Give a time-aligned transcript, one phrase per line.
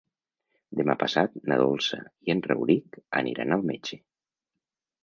[0.79, 4.03] Demà passat na Dolça i en Rauric aniran al metge.